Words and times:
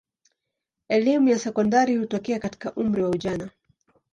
Elimu 0.89 1.29
ya 1.29 1.39
sekondari 1.39 1.97
hutokea 1.97 2.39
katika 2.39 2.73
umri 2.73 3.03
wa 3.03 3.09
ujana. 3.09 3.49